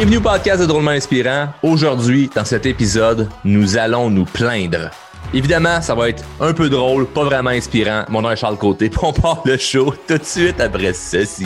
[0.00, 1.48] Bienvenue au podcast de Drôlement Inspirant.
[1.62, 4.88] Aujourd'hui, dans cet épisode, nous allons nous plaindre.
[5.34, 8.04] Évidemment, ça va être un peu drôle, pas vraiment inspirant.
[8.08, 11.44] Mon nom est Charles Côté, on part le show tout de suite après ceci.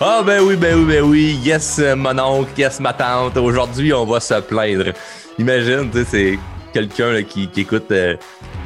[0.00, 1.38] Ah ben oui, ben oui, ben oui.
[1.44, 3.36] Yes, mon oncle, yes, ma tante.
[3.36, 4.92] Aujourd'hui, on va se plaindre.
[5.38, 6.38] Imagine, tu sais, c'est
[6.72, 8.16] quelqu'un qui, écoute euh,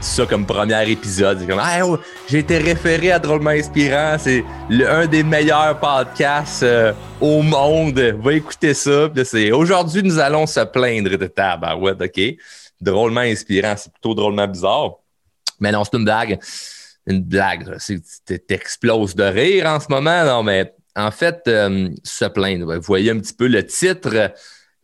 [0.01, 1.47] ça comme premier épisode.
[1.47, 1.99] Comme, oh,
[2.29, 4.17] j'ai été référé à Drôlement Inspirant.
[4.19, 7.99] C'est un des meilleurs podcasts euh, au monde.
[7.99, 9.09] Va écouter ça.
[9.53, 12.37] aujourd'hui, nous allons se plaindre de ta ouais, OK?
[12.81, 13.75] Drôlement inspirant.
[13.77, 14.97] C'est plutôt drôlement bizarre.
[15.61, 16.39] Mais non, c'est une blague.
[17.07, 17.77] Une blague.
[18.47, 20.25] T'exploses de rire en ce moment.
[20.25, 22.75] Non, mais en fait, euh, se plaindre.
[22.75, 24.33] Vous voyez un petit peu le titre.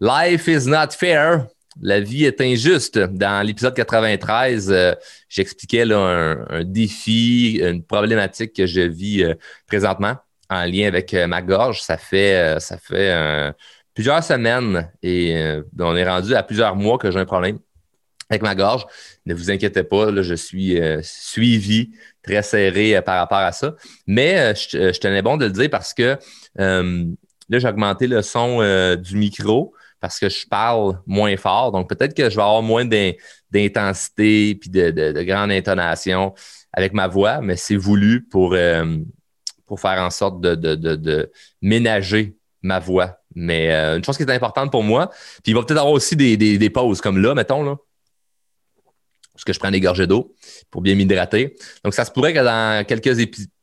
[0.00, 1.46] Life is not fair.
[1.80, 2.98] La vie est injuste.
[2.98, 4.94] Dans l'épisode 93, euh,
[5.28, 9.34] j'expliquais un, défi, une problématique que je vis euh,
[9.66, 10.16] présentement
[10.50, 11.80] en lien avec ma gorge.
[11.80, 12.60] Ça fait,
[13.94, 15.34] plusieurs semaines et
[15.78, 17.58] on est rendu à plusieurs mois que j'ai un problème
[18.28, 18.84] avec ma gorge.
[19.24, 21.92] Ne vous inquiétez pas, je suis suivi
[22.22, 23.74] très serré euh, par rapport à ça.
[24.06, 26.16] Mais euh, je, tenais bon de le dire parce que
[26.60, 27.04] euh,
[27.48, 28.58] là, j'ai augmenté le son
[28.96, 31.70] du micro parce que je parle moins fort.
[31.72, 36.34] Donc, peut-être que je vais avoir moins d'intensité puis de, de, grande intonation
[36.72, 38.56] avec ma voix, mais c'est voulu pour,
[39.64, 41.30] pour faire en sorte de,
[41.62, 43.16] ménager ma voix.
[43.34, 45.08] Mais une chose qui est importante pour moi,
[45.42, 47.76] puis il va peut-être avoir aussi des, des pauses comme là, mettons, là
[49.34, 50.34] parce que je prends des gorgées d'eau
[50.70, 51.56] pour bien m'hydrater.
[51.84, 53.16] Donc, ça se pourrait que dans quelques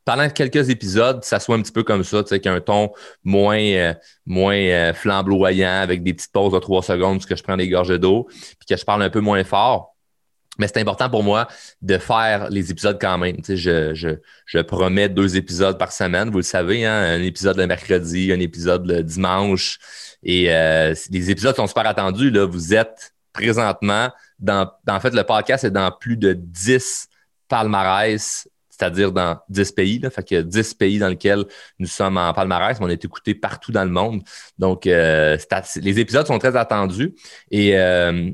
[0.04, 2.90] pendant quelques épisodes, ça soit un petit peu comme ça, tu sais, qu'un ton
[3.22, 3.94] moins, euh,
[4.26, 7.68] moins euh, flamboyant avec des petites pauses de trois secondes parce que je prends des
[7.68, 9.94] gorgées d'eau, puis que je parle un peu moins fort.
[10.58, 11.48] Mais c'est important pour moi
[11.80, 13.36] de faire les épisodes quand même.
[13.36, 14.08] Tu sais, je, je,
[14.46, 18.40] je, promets deux épisodes par semaine, vous le savez, hein, un épisode le mercredi, un
[18.40, 19.78] épisode le dimanche.
[20.22, 22.30] Et euh, les épisodes sont super attendus.
[22.30, 22.44] Là.
[22.44, 24.10] Vous êtes présentement
[24.48, 27.08] en fait, le podcast est dans plus de 10
[27.48, 29.98] palmarès, c'est-à-dire dans 10 pays.
[29.98, 31.44] Là, fait a 10 pays dans lesquels
[31.78, 34.22] nous sommes en palmarès, mais on est écouté partout dans le monde.
[34.58, 35.36] Donc, euh,
[35.76, 37.14] les épisodes sont très attendus
[37.50, 38.30] et euh,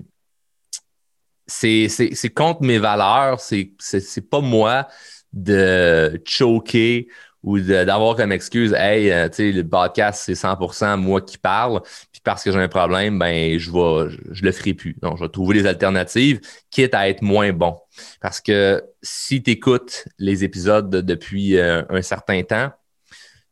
[1.47, 3.41] c'est contre mes valeurs.
[3.41, 4.87] C'est pas moi
[5.33, 7.09] de choquer
[7.47, 11.81] ou d'avoir comme excuse, hey, euh, tu sais, le podcast, c'est 100% moi qui parle,
[12.11, 14.97] puis parce que j'ai un problème, ben, je vais, je, le ferai plus.
[15.01, 16.41] Donc, je vais trouver des alternatives,
[16.71, 17.79] quitte à être moins bon.
[18.21, 22.73] Parce que si tu écoutes les épisodes depuis euh, un certain temps,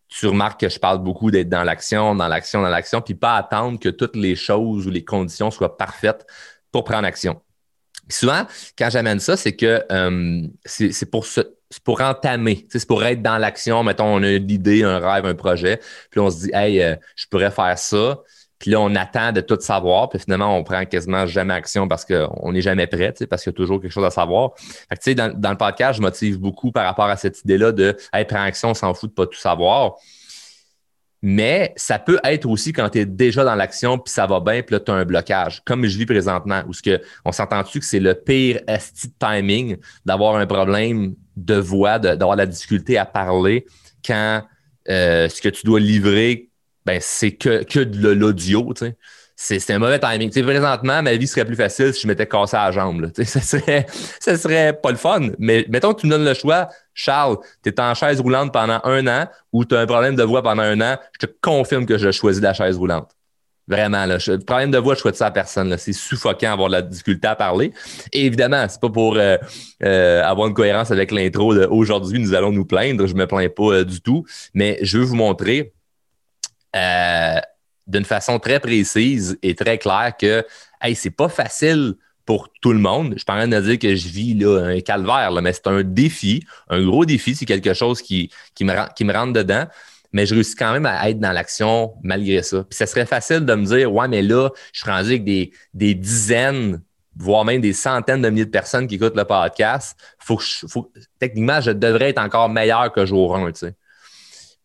[0.09, 3.37] tu remarques que je parle beaucoup d'être dans l'action, dans l'action, dans l'action, puis pas
[3.37, 6.27] attendre que toutes les choses ou les conditions soient parfaites
[6.73, 7.41] pour prendre action.
[8.09, 8.45] souvent,
[8.77, 11.43] quand j'amène ça, c'est que euh, c'est pour ce,
[11.75, 13.83] c'est pour entamer, c'est pour être dans l'action.
[13.83, 15.81] Mettons, on a une idée, un rêve, un projet,
[16.11, 18.23] puis on se dit, hey, euh, je pourrais faire ça.
[18.61, 22.05] Puis là, on attend de tout savoir, puis finalement, on prend quasiment jamais action parce
[22.05, 24.53] qu'on n'est jamais prêt, parce qu'il y a toujours quelque chose à savoir.
[24.57, 27.97] Fait que, dans, dans le podcast, je motive beaucoup par rapport à cette idée-là de
[28.13, 29.97] hey, prends action, on s'en fout de pas tout savoir.
[31.27, 34.61] Mais ça peut être aussi quand tu es déjà dans l'action, puis ça va bien,
[34.61, 37.81] puis là, tu as un blocage, comme je vis présentement, où ce que, on s'entend-tu
[37.81, 43.07] que c'est le pire esti timing d'avoir un problème de voix, d'avoir la difficulté à
[43.07, 43.65] parler
[44.05, 44.43] quand
[44.91, 46.51] euh, ce que tu dois livrer,
[46.85, 48.75] ben, c'est que, de l'audio,
[49.37, 50.31] c'est un mauvais timing.
[50.31, 53.11] sais, présentement, ma vie serait plus facile si je m'étais cassé à la jambe.
[53.25, 53.87] Ça serait,
[54.21, 55.31] serait pas le fun.
[55.39, 58.81] Mais mettons que tu me donnes le choix, Charles, tu es en chaise roulante pendant
[58.85, 61.87] un an ou tu as un problème de voix pendant un an, je te confirme
[61.87, 63.11] que je choisis la chaise roulante.
[63.67, 64.19] Vraiment, là.
[64.27, 65.75] le problème de voix, je souhaite ça à personne.
[65.79, 67.73] C'est suffocant avoir de la difficulté à parler.
[68.13, 69.39] Et évidemment, c'est pas pour euh,
[69.83, 73.07] euh, avoir une cohérence avec l'intro de aujourd'hui, nous allons nous plaindre.
[73.07, 74.27] Je me plains pas euh, du tout.
[74.53, 75.73] Mais je veux vous montrer
[77.87, 80.45] d'une façon très précise et très claire que
[80.81, 81.95] hey, c'est pas facile
[82.25, 83.15] pour tout le monde.
[83.17, 86.85] Je parle de dire que je vis là, un calvaire, mais c'est un défi, un
[86.85, 87.35] gros défi.
[87.35, 89.67] C'est quelque chose qui, qui, me, qui me rentre dedans.
[90.13, 92.63] Mais je réussis quand même à être dans l'action malgré ça.
[92.63, 95.53] Puis ça serait facile de me dire Ouais, mais là, je suis rendu avec des,
[95.75, 96.81] des dizaines,
[97.17, 99.99] voire même des centaines de milliers de personnes qui écoutent le podcast.
[101.19, 103.53] Techniquement, je devrais être encore meilleur que jour 1.
[103.53, 103.75] Tu sais.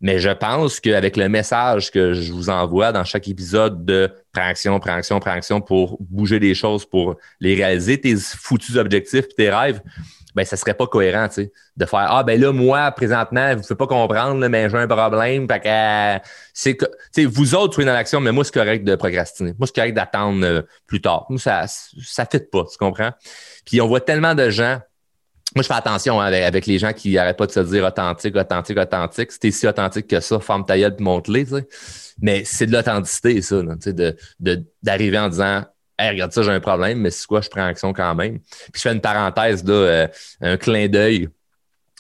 [0.02, 4.80] Mais je pense qu'avec le message que je vous envoie dans chaque épisode de préaction,
[4.80, 9.82] préaction, préaction pour bouger des choses, pour les réaliser, tes foutus objectifs et tes rêves,
[10.36, 13.64] ben, ça serait pas cohérent, tu sais, de faire, ah, ben là, moi, présentement, vous
[13.70, 17.74] ne pas comprendre, mais j'ai un problème, fait que, c'est que, tu sais, vous autres,
[17.74, 19.54] soyez dans l'action, mais moi, c'est correct de procrastiner.
[19.58, 21.26] Moi, c'est correct d'attendre euh, plus tard.
[21.30, 23.12] Moi, ça, ça fait pas, tu comprends?
[23.66, 24.80] Puis, on voit tellement de gens
[25.56, 28.36] moi, je fais attention hein, avec, les gens qui n'arrêtent pas de se dire authentique,
[28.36, 29.32] authentique, authentique.
[29.32, 31.46] Si t'es si authentique que ça, forme ta gueule monte-les,
[32.22, 35.64] Mais c'est de l'authenticité, ça, d'arriver de, d'arriver en disant
[35.98, 38.40] Hey, regarde ça, j'ai un problème, mais c'est quoi, je prends action quand même.
[38.40, 40.08] Puis je fais une parenthèse, là, euh,
[40.40, 41.28] un clin d'œil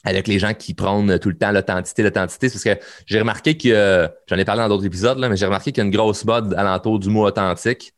[0.05, 2.49] avec les gens qui prennent tout le temps l'authenticité, l'authenticité.
[2.49, 5.71] Parce que j'ai remarqué que, j'en ai parlé dans d'autres épisodes, là, mais j'ai remarqué
[5.71, 7.93] qu'il y a une grosse mode alentour du mot authentique.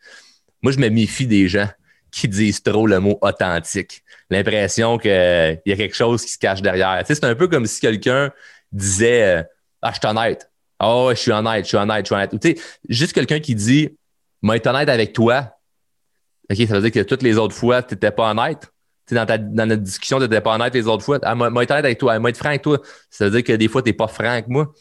[0.64, 1.68] Moi, je me méfie des gens
[2.12, 4.04] qui disent trop le mot authentique.
[4.30, 7.02] L'impression qu'il y a quelque chose qui se cache derrière.
[7.06, 8.32] C'est un peu comme si quelqu'un
[8.72, 9.44] disait euh,
[9.82, 10.52] Ah, je suis honnête.
[10.84, 12.60] Oh, je suis honnête, je suis honnête, je suis honnête.
[12.90, 13.98] juste quelqu'un qui dit
[14.42, 15.58] Moi, être honnête avec toi.
[16.50, 18.72] OK, ça veut dire que toutes les autres fois, tu n'étais pas honnête
[19.16, 21.20] dans, notre discussion, pas honnête les autres fois.
[21.24, 22.18] Ah, moi, moi, être avec toi.
[22.20, 22.80] Moi, être franc avec toi.
[23.10, 24.72] Ça veut dire que des fois, tu n'es pas franc avec moi.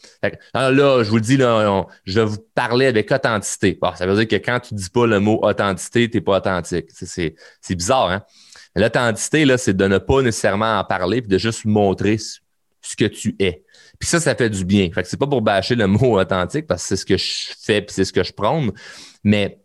[0.53, 3.77] là, je vous le dis, là, je vais vous parler avec authenticité.
[3.95, 6.87] ça veut dire que quand tu dis pas le mot authenticité, tu n'es pas authentique.
[6.91, 8.23] C'est bizarre, hein?
[8.75, 13.05] L'authenticité, là, c'est de ne pas nécessairement en parler puis de juste montrer ce que
[13.05, 13.63] tu es.
[13.99, 14.89] Puis ça, ça fait du bien.
[14.91, 17.53] Fait que c'est pas pour bâcher le mot authentique parce que c'est ce que je
[17.59, 18.71] fais puis c'est ce que je prône,
[19.23, 19.59] mais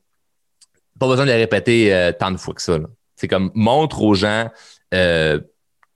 [0.98, 2.78] pas besoin de le répéter euh, tant de fois que ça.
[3.16, 4.50] C'est comme montre aux gens
[4.94, 5.40] euh,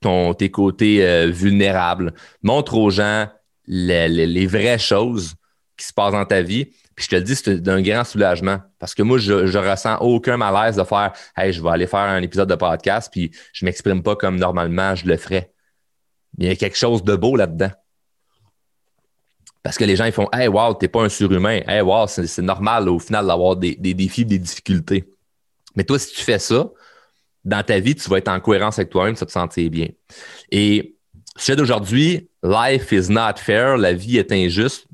[0.00, 2.14] ton, tes côtés euh, vulnérables.
[2.42, 3.28] Montre aux gens
[3.66, 5.34] les, vraies choses
[5.76, 6.66] qui se passent dans ta vie.
[6.96, 8.58] Puis je te le dis, c'est d'un grand soulagement.
[8.78, 12.00] Parce que moi, je, je ressens aucun malaise de faire Hey, je vais aller faire
[12.00, 15.52] un épisode de podcast, puis je m'exprime pas comme normalement je le ferais.
[16.38, 17.70] Il y a quelque chose de beau là-dedans.
[19.62, 21.60] Parce que les gens ils font Hey, wow, t'es pas un surhumain.
[21.66, 25.12] Hey, wow, c'est normal au final d'avoir des, des défis, des difficultés.
[25.76, 26.70] Mais toi, si tu fais ça,
[27.44, 29.88] dans ta vie, tu vas être en cohérence avec toi-même, ça te sentir bien.
[30.50, 30.96] Et
[31.36, 34.86] sujet d'aujourd'hui, life is not fair, la vie est injuste.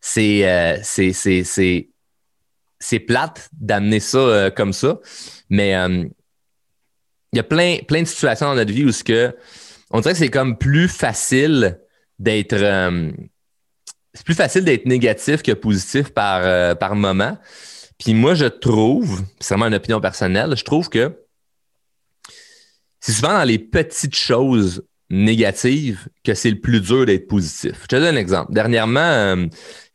[0.00, 0.78] C'est euh,
[3.06, 5.00] plate d'amener ça euh, comme ça,
[5.48, 6.04] mais euh,
[7.32, 9.34] il y a plein, plein de situations dans notre vie où ce que
[9.90, 11.80] on dirait que c'est comme plus facile
[12.18, 12.56] d'être
[14.14, 17.36] c'est plus facile d'être négatif que positif par, par moment.
[17.98, 21.16] Puis moi, je trouve, c'est vraiment une opinion personnelle, je trouve que
[23.00, 27.82] c'est souvent dans les petites choses négatives que c'est le plus dur d'être positif.
[27.82, 28.52] Je te donne un exemple.
[28.52, 29.46] Dernièrement, euh,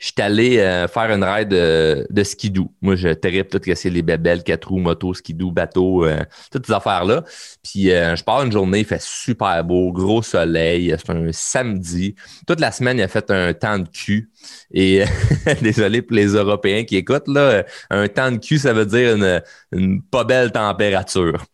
[0.01, 2.73] je suis allé euh, faire une ride de, de skidoo.
[2.81, 6.21] Moi, je terrible tout que c'est les bébelles, quatre roues, moto, skidoo, bateau, euh,
[6.51, 7.23] toutes ces affaires-là.
[7.63, 12.15] Puis je pars une journée, il fait super beau, gros soleil, c'est un samedi.
[12.47, 14.31] Toute la semaine, il a fait un temps de cul.
[14.73, 15.03] Et
[15.61, 19.41] désolé pour les Européens qui écoutent, là, un temps de cul, ça veut dire une,
[19.71, 21.45] une pas belle température.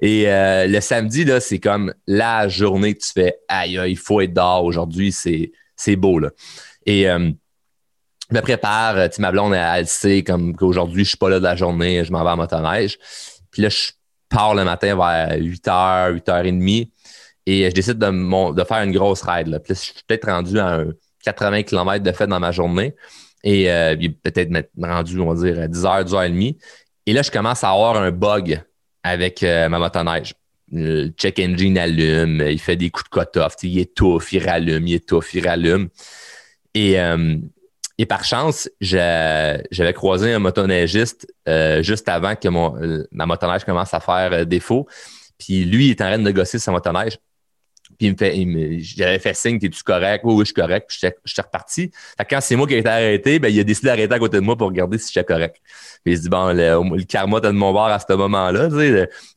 [0.00, 4.34] Et le samedi, là, c'est comme la journée que tu fais aïe, il faut être
[4.34, 6.18] dehors aujourd'hui, c'est beau.
[6.18, 6.30] Là.
[6.84, 7.06] Et
[8.32, 11.44] je me prépare, euh, ma blonde, elle, sait comme qu'aujourd'hui, je suis pas là de
[11.44, 12.98] la journée, je m'en vais en motoneige.
[13.50, 13.90] Puis là, je
[14.30, 16.90] pars le matin vers 8h, 8h30
[17.44, 19.48] et je décide de, de faire une grosse ride.
[19.48, 19.60] Là.
[19.60, 20.86] Puis là, je suis peut-être rendu à un
[21.24, 22.94] 80 km de fait dans ma journée
[23.44, 24.50] et euh, peut-être
[24.80, 26.56] rendu, on va dire, à 10h, 10h30.
[27.04, 28.62] Et là, je commence à avoir un bug
[29.02, 30.34] avec euh, ma motoneige.
[30.70, 34.94] Le check engine allume, il fait des coups de cut-off, il étouffe, il rallume, il
[34.94, 35.90] étouffe, il rallume.
[36.74, 36.96] Et
[38.02, 42.74] et par chance, j'avais croisé un motoneigiste euh, juste avant que mon,
[43.12, 44.88] ma motoneige commence à faire euh, défaut.
[45.38, 47.16] Puis lui, il est en train de négocier sa motoneige.
[48.00, 50.22] Puis il me fait, j'avais fait signe, t'es-tu correct?
[50.24, 50.86] Oui, oui, je suis correct.
[50.88, 51.92] Puis je suis reparti.
[52.28, 54.42] quand c'est moi qui ai été arrêté, ben, il a décidé d'arrêter à côté de
[54.42, 55.58] moi pour regarder si j'étais correct.
[56.04, 58.68] Puis il se dit, bon, le, karma de mon bord à ce moment-là.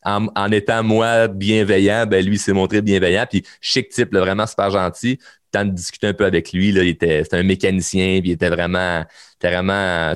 [0.04, 3.28] En, étant moi bienveillant, ben, lui s'est montré bienveillant.
[3.30, 5.20] Puis chic type, vraiment super gentil
[5.64, 6.72] de discuter un peu avec lui.
[6.72, 9.06] Là, il était, c'était un mécanicien, puis il était vraiment,
[9.42, 10.14] vraiment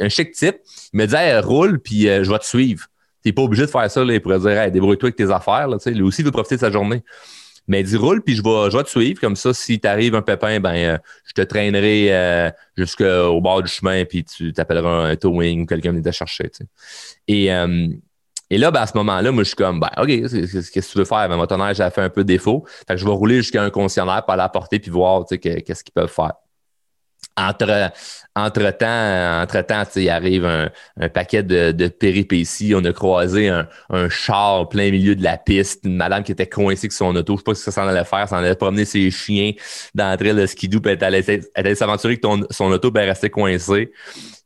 [0.00, 0.56] un chic type.
[0.92, 2.86] Il me disait roule, puis euh, je vais te suivre.
[3.22, 4.04] Tu n'es pas obligé de faire ça.
[4.04, 5.68] Là, il pourrait dire débrouille-toi avec tes affaires.
[5.68, 7.02] Là, lui aussi, il veut profiter de sa journée.
[7.68, 9.20] Mais il dit roule, puis je vais, je vais te suivre.
[9.20, 13.70] Comme ça, si t'arrive un pépin, ben euh, je te traînerai euh, jusqu'au bord du
[13.70, 16.50] chemin, puis tu t'appelleras un towing ou quelqu'un venir te chercher.
[17.28, 17.50] Et
[18.52, 20.98] et là, ben, à ce moment-là, moi, je suis comme, ben, OK, qu'est-ce que tu
[20.98, 21.26] veux faire?
[21.26, 22.66] Ben, mon tonnerre, j'ai fait un peu défaut.
[22.86, 25.94] Fait que je vais rouler jusqu'à un concessionnaire pour aller apporter puis voir, qu'est-ce qu'ils
[25.94, 26.34] peuvent faire.
[27.34, 27.90] Entre,
[28.36, 30.68] entre temps, entre temps, il arrive un,
[31.00, 32.74] un paquet de, de, péripéties.
[32.76, 36.46] On a croisé un, un char plein milieu de la piste, une madame qui était
[36.46, 37.36] coincée avec son auto.
[37.36, 38.28] Je sais pas ce que ça s'en allait faire.
[38.28, 39.52] Ça en allait promener ses chiens
[39.94, 43.92] d'entrée le skidoo, puis elle allait, elle s'aventurer que ton, son auto, ben, restait coincée.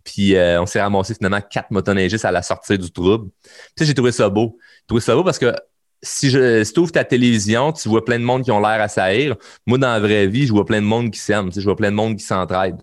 [0.06, 3.28] Puis euh, on s'est ramassé finalement quatre motoneigistes à la sortie du trouble.
[3.74, 4.56] Puis j'ai trouvé ça beau.
[4.60, 5.52] J'ai trouvé ça beau parce que
[6.00, 8.86] si je tu ouvres ta télévision, tu vois plein de monde qui ont l'air à
[8.86, 9.34] saillir.
[9.66, 11.50] Moi, dans la vraie vie, je vois plein de monde qui s'aime.
[11.52, 12.76] Je vois plein de monde qui s'entraide.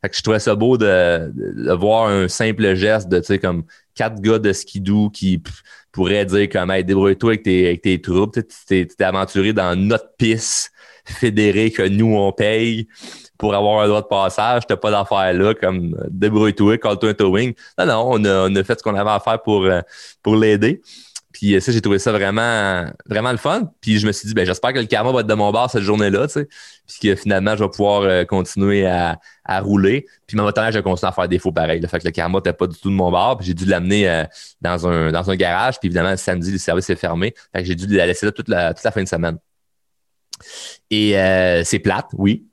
[0.00, 3.64] Fait que je trouvais ça beau de, voir un simple geste de, tu sais, comme
[3.94, 5.42] quatre gars de skidoo qui
[5.92, 8.38] pourrait dire comme hey, débrouille-toi avec tes, avec tes troupes.
[8.66, 10.72] Tu t'es aventuré dans notre piste
[11.04, 12.88] fédérée que nous, on paye
[13.40, 14.66] pour avoir un droit de passage.
[14.68, 17.54] T'as pas d'affaire là, comme débrouille-toi, call-toi un towing.
[17.78, 19.80] Non, non, on a, on a fait ce qu'on avait à faire pour, euh,
[20.22, 20.82] pour l'aider.
[21.32, 23.72] Puis euh, ça, j'ai trouvé ça vraiment, vraiment le fun.
[23.80, 25.70] Puis je me suis dit, ben, j'espère que le karma va être de mon bord
[25.70, 26.48] cette journée-là, tu sais.
[26.86, 30.04] Puis que finalement, je vais pouvoir euh, continuer à, à, rouler.
[30.26, 31.80] Puis ma motoneige a continué à faire des faux pareils.
[31.80, 33.38] Le fait que le karma n'était pas du tout de mon bord.
[33.38, 34.24] Puis j'ai dû l'amener euh,
[34.60, 35.78] dans, un, dans un garage.
[35.80, 37.32] Puis évidemment, le samedi, le service est fermé.
[37.54, 39.38] Fait que j'ai dû la laisser là toute la, toute la fin de semaine.
[40.90, 41.14] Et
[41.64, 42.49] c'est plate, oui.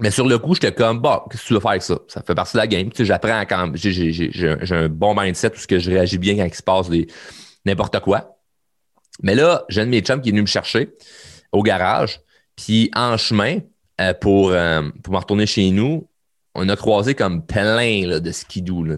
[0.00, 1.98] Mais sur le coup, j'étais comme, bon, qu'est-ce que tu veux faire avec ça?
[2.08, 2.90] Ça fait partie de la game.
[2.90, 6.54] Tu sais, j'apprends quand j'ai un bon mindset parce que je réagis bien quand il
[6.54, 6.88] se passe
[7.64, 8.38] n'importe quoi.
[9.22, 10.90] Mais là, j'ai un de mes chums qui est venu me chercher
[11.52, 12.20] au garage.
[12.56, 13.58] Puis en chemin,
[14.00, 16.08] euh, pour, euh, pour me retourner chez nous,
[16.56, 18.96] on a croisé comme plein là, de skidoo, là.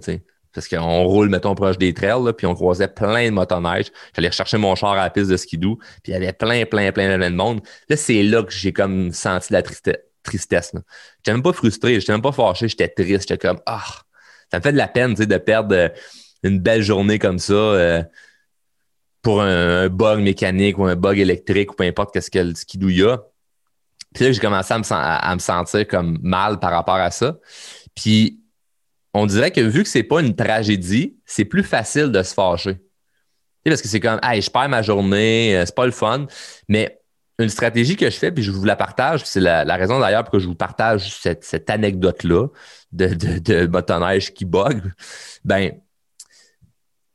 [0.53, 3.93] Parce qu'on roule, mettons, proche des trails, là, puis on croisait plein de motoneiges.
[4.15, 6.93] J'allais rechercher mon char à la piste de skidoo, puis il y avait plein, plein,
[6.93, 7.61] plein, plein de monde.
[7.91, 10.73] Là, c'est là que j'ai comme senti la tristesse tristesse.
[11.19, 13.29] J'étais même pas frustré, j'étais même pas fâché, j'étais triste.
[13.29, 13.85] J'étais comme, ah,
[14.51, 15.89] ça me fait de la peine de perdre euh,
[16.43, 18.03] une belle journée comme ça euh,
[19.23, 23.19] pour un, bug mécanique ou un bug électrique ou peu importe le skidoo y a.
[24.15, 27.39] Puis là, j'ai commencé à me, sentir comme mal par rapport à ça.
[27.95, 28.41] Puis
[29.13, 32.79] on dirait que vu que c'est pas une tragédie, c'est plus facile de se fâcher.
[33.65, 36.27] Parce que c'est comme, hey, je perds ma journée, euh, c'est pas le fun.
[36.69, 37.01] Mais
[37.39, 40.33] une stratégie que je fais, puis je vous la partage, c'est la, raison d'ailleurs pour
[40.33, 42.49] que je vous partage cette, anecdote-là
[42.93, 44.83] de, de, de motoneige qui bug,
[45.45, 45.73] ben,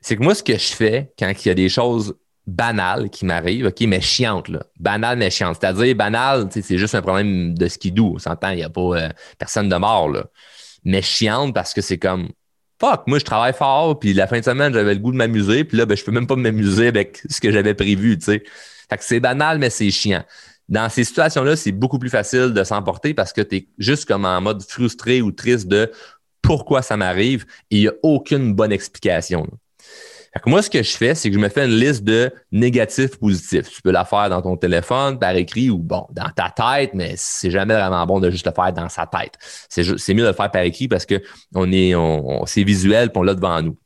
[0.00, 2.14] c'est que moi, ce que je fais quand il y a des choses
[2.46, 4.64] banales qui m'arrivent, OK, mais chiantes, là.
[4.78, 5.58] Banales, mais chiantes.
[5.60, 8.14] C'est-à-dire, banal, c'est juste un problème de skidoo.
[8.16, 10.24] On s'entend, il n'y a pas euh, personne de mort, là.
[10.84, 12.30] Mais chiante parce que c'est comme,
[12.80, 15.62] fuck, moi, je travaille fort, puis la fin de semaine, j'avais le goût de m'amuser,
[15.62, 18.44] puis là, ben, je peux même pas m'amuser avec ce que j'avais prévu, tu sais
[19.00, 20.24] c'est banal, mais c'est chiant.
[20.68, 24.24] Dans ces situations-là, c'est beaucoup plus facile de s'emporter parce que tu es juste comme
[24.24, 25.90] en mode frustré ou triste de
[26.40, 29.46] pourquoi ça m'arrive et il n'y a aucune bonne explication.
[30.46, 33.70] moi, ce que je fais, c'est que je me fais une liste de négatifs positifs.
[33.70, 37.14] Tu peux la faire dans ton téléphone, par écrit ou bon, dans ta tête, mais
[37.16, 39.34] c'est jamais vraiment bon de juste le faire dans sa tête.
[39.68, 41.22] C'est mieux de le faire par écrit parce que
[41.54, 41.94] on est,
[42.46, 43.76] c'est visuel et on l'a devant nous.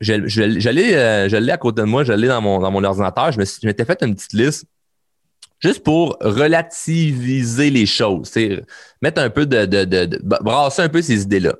[0.00, 3.30] J'allais euh, je l'ai à côté de moi, je l'ai dans mon, dans mon ordinateur.
[3.32, 4.66] Je m'étais fait une petite liste
[5.60, 8.32] juste pour relativiser les choses,
[9.02, 11.54] mettre un peu de, de, de, brasser un peu ces idées-là.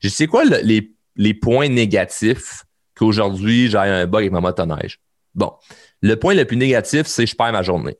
[0.00, 2.64] Je sais quoi les, les points négatifs
[2.96, 5.00] qu'aujourd'hui j'ai un bug avec ma motoneige?
[5.34, 5.52] Bon,
[6.00, 7.96] le point le plus négatif, c'est je perds ma journée.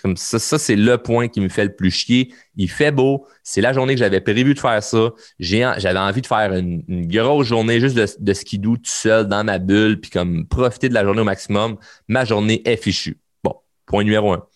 [0.00, 2.32] Comme ça, ça c'est le point qui me fait le plus chier.
[2.56, 3.26] Il fait beau.
[3.42, 5.10] C'est la journée que j'avais prévu de faire ça.
[5.38, 9.58] J'avais envie de faire une, grosse journée juste de, de skidoo tout seul dans ma
[9.58, 11.76] bulle, puis comme profiter de la journée au maximum.
[12.08, 13.20] Ma journée est fichue.
[13.44, 13.54] Bon,
[13.86, 14.46] point numéro un.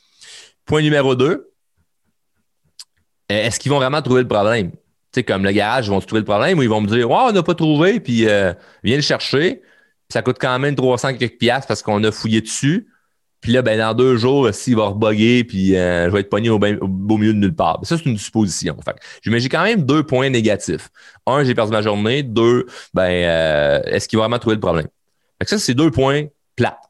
[0.64, 1.52] Point numéro deux.
[3.28, 4.70] Est-ce qu'ils vont vraiment trouver le problème?
[4.70, 4.78] Tu
[5.20, 7.16] sais, comme le garage, ils vont trouver le problème ou ils vont me dire, ouais,
[7.28, 8.52] on n'a pas trouvé, puis euh,
[8.82, 9.62] viens le chercher.
[10.08, 12.88] Ça coûte quand même 300 quelques piastres parce qu'on a fouillé dessus.
[13.40, 16.50] Puis là, ben, dans deux jours, s'il va rebugger, puis euh, je vais être pogné
[16.50, 17.78] au, beau milieu de nulle part.
[17.82, 18.76] Ça, c'est une supposition.
[18.84, 20.88] Fait j'ai quand même deux points négatifs.
[21.26, 22.22] Un, j'ai perdu ma journée.
[22.22, 24.88] Deux, ben, euh, est-ce qu'il va vraiment trouver le problème?
[25.38, 26.24] Fait que ça, c'est deux points
[26.56, 26.80] plats.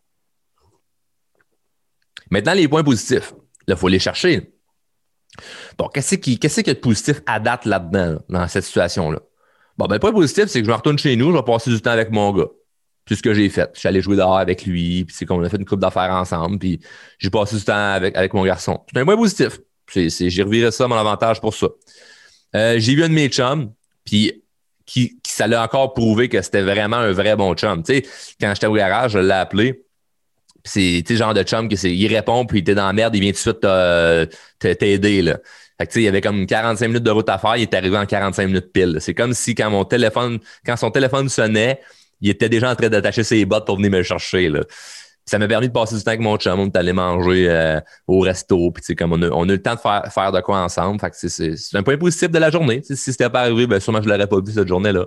[2.31, 3.35] Maintenant, les points positifs.
[3.67, 4.53] Là, il faut les chercher.
[5.77, 9.21] Bon, qu'est-ce qu'il qu'est-ce y a de positif à date là-dedans, dans cette situation-là?
[9.77, 11.71] Bon, ben, le point positif, c'est que je me retourne chez nous, je vais passer
[11.71, 12.49] du temps avec mon gars.
[13.09, 13.71] C'est ce que j'ai fait.
[13.75, 16.11] Je suis allé jouer dehors avec lui, puis c'est qu'on a fait une coupe d'affaires
[16.11, 16.81] ensemble, puis
[17.19, 18.81] j'ai passé du temps avec, avec mon garçon.
[18.93, 19.61] C'est un point positif.
[19.95, 21.69] j'ai reviré ça, mon avantage pour ça.
[22.57, 23.73] Euh, j'ai vu un de mes chums,
[24.05, 24.43] puis
[24.85, 27.83] qui, qui ça l'a encore prouvé que c'était vraiment un vrai bon chum.
[27.83, 28.03] Tu sais,
[28.41, 29.85] quand j'étais au garage, je l'ai appelé.
[30.65, 31.95] C'est le genre de chum que c'est.
[31.95, 35.35] Il répond, puis il était dans la merde, il vient tout de suite t'aider.
[35.79, 37.97] Fait que, il y avait comme 45 minutes de route à faire, il est arrivé
[37.99, 38.97] en 45 minutes pile.
[39.01, 41.81] C'est comme si quand mon téléphone, quand son téléphone sonnait,
[42.21, 44.49] il était déjà en train d'attacher ses bottes pour venir me chercher.
[44.49, 44.61] Là.
[45.29, 46.61] Ça m'a permis de passer du temps avec mon chum.
[46.61, 48.71] On est allé manger euh, au resto.
[48.71, 51.01] Puis, comme on a, on a eu le temps de faire, de quoi ensemble.
[51.01, 52.81] Fait c'est un point positif de la journée.
[52.85, 55.05] si c'était pas arrivé, ben, sûrement je l'aurais pas vu cette journée-là.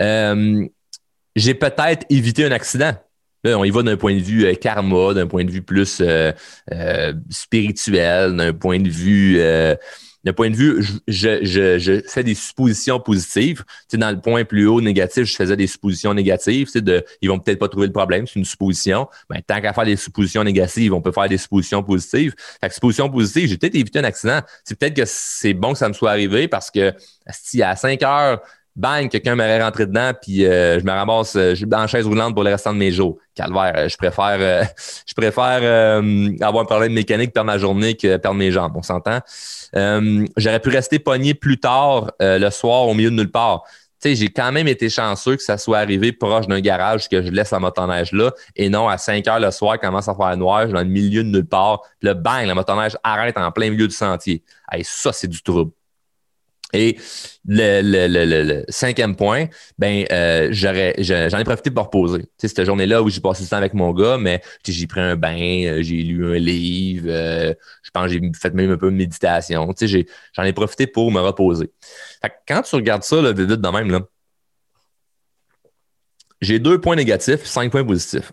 [0.00, 0.66] Euh,
[1.36, 2.92] j'ai peut-être évité un accident.
[3.44, 6.02] On y va d'un point de vue euh, karma, d'un point de vue plus
[7.30, 9.40] spirituel, d'un point de vue
[10.24, 13.64] d'un point de vue, je, je, je, fais des suppositions positives.
[13.64, 16.66] Tu sais, dans le point plus haut négatif, je faisais des suppositions négatives.
[16.66, 19.08] Tu sais, de, ils vont peut-être pas trouver le problème, c'est une supposition.
[19.28, 22.34] Ben, tant qu'à faire des suppositions négatives, on peut faire des suppositions positives.
[22.60, 24.40] Fait que supposition positive, j'ai peut-être évité un accident.
[24.64, 26.92] C'est peut-être que c'est bon que ça me soit arrivé parce que
[27.30, 28.40] si à 5 heures
[28.76, 32.34] bang, quelqu'un m'aurait rentré dedans, puis euh, je me ramasse euh, je en chaise roulante
[32.34, 33.18] pour le restant de mes jours.
[33.34, 34.68] Calvaire, euh, je préfère,
[35.06, 36.02] je préfère
[36.40, 39.20] avoir un problème mécanique, perdre ma journée que perdre mes jambes, on s'entend?
[40.36, 43.64] J'aurais pu rester pogné plus tard le soir au milieu de nulle part.
[44.02, 47.22] Tu sais, j'ai quand même été chanceux que ça soit arrivé proche d'un garage que
[47.22, 50.34] je laisse la motoneige là et non à 5 heures le soir, commence à faire
[50.38, 53.52] noir, je suis dans le milieu de nulle part, le bang, la motoneige arrête en
[53.52, 54.42] plein milieu du sentier.
[54.72, 55.72] Hey, ça, c'est du trouble.
[56.72, 56.98] Et
[57.46, 59.46] le, le, le, le, cinquième point,
[59.78, 62.22] ben euh, j'en ai profité pour reposer.
[62.22, 65.00] Tu sais, cette journée-là où j'ai passé du temps avec mon gars, mais j'ai pris
[65.00, 68.76] un bain, euh, j'ai lu un livre, euh, je pense que j'ai fait même un
[68.76, 69.72] peu de méditation.
[69.72, 71.70] Tu sais, j'en ai, profité pour me reposer.
[72.46, 74.00] Quand tu regardes ça, là, vite, de même,
[76.40, 78.32] j'ai deux points négatifs, cinq points positifs.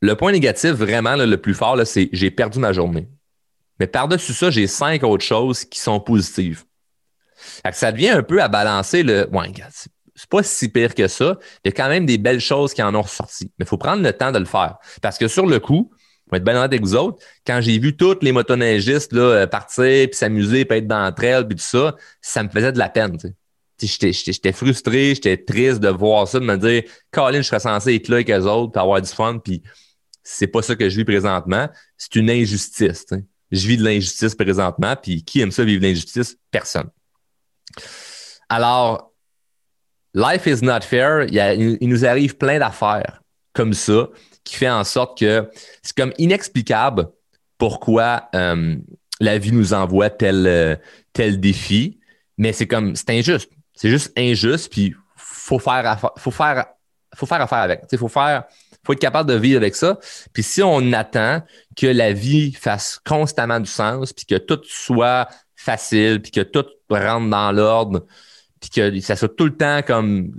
[0.00, 3.08] Le point négatif, vraiment, le plus fort, c'est j'ai perdu ma journée.
[3.78, 6.64] Mais par-dessus ça, j'ai cinq autres choses qui sont positives
[7.72, 9.28] ça devient un peu à balancer le.
[9.32, 9.52] Ouais,
[10.14, 11.38] c'est pas si pire que ça.
[11.64, 13.50] Il y a quand même des belles choses qui en ont ressorti.
[13.58, 14.76] Mais il faut prendre le temps de le faire.
[15.00, 15.90] Parce que sur le coup,
[16.30, 19.46] pour être bien honnête avec vous autres, quand j'ai vu tous les motoneigistes là, euh,
[19.46, 22.88] partir, puis s'amuser, puis être le trail, puis tout ça, ça me faisait de la
[22.88, 23.16] peine.
[23.80, 28.08] J'étais frustré, j'étais triste de voir ça, de me dire, Colin, je serais censé être
[28.08, 29.62] là avec eux autres, puis avoir du fun, puis
[30.22, 31.68] c'est pas ça que je vis présentement.
[31.96, 33.06] C'est une injustice.
[33.50, 36.36] Je vis de l'injustice présentement, puis qui aime ça vivre de l'injustice?
[36.50, 36.90] Personne.
[38.48, 39.12] Alors,
[40.14, 41.24] life is not fair.
[41.30, 43.22] Il, nous arrive plein d'affaires
[43.52, 44.08] comme ça
[44.44, 45.48] qui fait en sorte que
[45.82, 47.08] c'est comme inexplicable
[47.58, 48.76] pourquoi euh,
[49.20, 50.76] la vie nous envoie tel, euh,
[51.12, 52.00] tel défi,
[52.38, 53.50] mais c'est comme, c'est injuste.
[53.74, 56.66] C'est juste injuste, puis faut faire, faut faire,
[57.14, 57.82] faut faire affaire avec.
[57.92, 59.98] Il faut faut être capable de vivre avec ça.
[60.32, 61.42] Puis si on attend
[61.76, 66.64] que la vie fasse constamment du sens, puis que tout soit facile, puis que tout
[66.98, 68.06] rentre dans l'ordre,
[68.60, 70.32] puis que ça soit tout le temps comme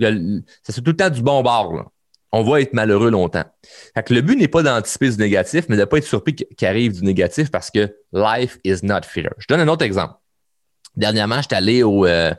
[0.62, 1.90] ça soit tout le temps du bon bord.
[2.34, 3.44] On va être malheureux longtemps.
[3.94, 6.34] Fait que le but n'est pas d'anticiper du négatif, mais de ne pas être surpris
[6.34, 9.30] qu'il arrive du négatif parce que life is not fair.
[9.38, 10.14] Je donne un autre exemple.
[10.96, 12.32] Dernièrement, j'étais allé au, euh,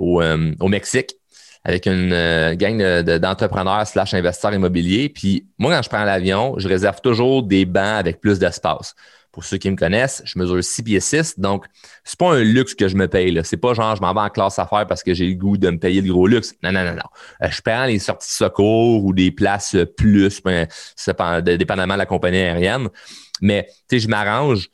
[0.00, 1.16] euh, au, Mexique
[1.64, 2.80] avec une euh, gang
[3.18, 5.08] d'entrepreneurs slash investisseurs immobiliers.
[5.08, 8.94] Puis moi, quand je prends l'avion, je réserve toujours des bancs avec plus d'espace.
[9.30, 11.38] Pour ceux qui me connaissent, je mesure 6 pieds 6.
[11.38, 11.64] Donc,
[12.04, 13.40] c'est pas un luxe que je me paye.
[13.44, 15.70] C'est pas genre je m'en vais en classe affaires parce que j'ai le goût de
[15.70, 16.54] me payer le gros luxe.
[16.62, 17.08] Non, non, non, non.
[17.42, 20.66] Euh, je prends les sorties de secours ou des places plus, ben,
[21.40, 22.88] dépendamment de la compagnie aérienne.
[23.40, 24.68] Mais je m'arrange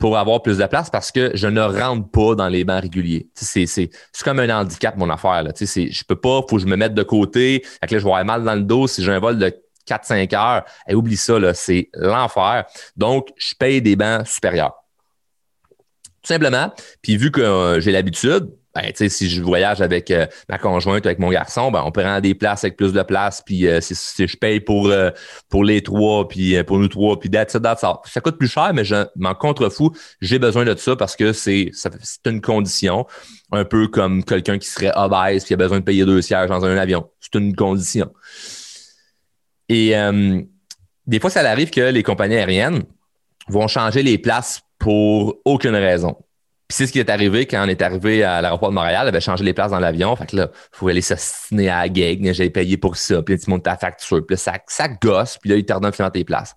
[0.00, 3.28] pour avoir plus de place parce que je ne rentre pas dans les bancs réguliers.
[3.34, 3.90] C'est,
[4.24, 5.42] comme un handicap, mon affaire.
[5.42, 5.52] Là.
[5.60, 7.62] Je peux pas, faut que je me mette de côté.
[7.80, 9.54] Fait que là, je vais avoir mal dans le dos si j'ai un vol de
[9.86, 10.64] 4-5 heures.
[10.88, 12.64] Et oublie ça, c'est l'enfer.
[12.96, 14.72] Donc, je paye des bancs supérieurs.
[16.22, 16.72] Tout simplement.
[17.02, 21.18] Puis vu que euh, j'ai l'habitude, ben, si je voyage avec euh, ma conjointe, avec
[21.18, 23.94] mon garçon, ben, on prend des places avec plus de place, puis euh, si,
[24.28, 24.92] je paye pour,
[25.48, 28.00] pour les trois, puis pour nous trois, puis that's ça.
[28.04, 29.92] Ça coûte plus cher, mais je m'en contrefous.
[30.20, 31.70] J'ai besoin de ça parce que c'est
[32.26, 33.06] une condition,
[33.52, 36.64] un peu comme quelqu'un qui serait obèse, puis a besoin de payer deux sièges dans
[36.64, 37.08] un avion.
[37.20, 38.12] C'est une condition.
[39.70, 40.42] Et euh,
[41.06, 42.82] des fois, ça arrive que les compagnies aériennes
[43.48, 46.16] vont changer les places pour aucune raison.
[46.70, 49.20] Puis c'est ce qui est arrivé quand on est arrivé à l'aéroport de Montréal, avait
[49.20, 50.14] changé les places dans l'avion.
[50.14, 53.34] Fait que là, il faut aller s'assiner à la gag, j'ai payé pour ça, puis
[53.34, 56.12] là, tu montes ta facture, puis là, ça, gosse, puis là, ils te redonnent finalement
[56.12, 56.54] tes places.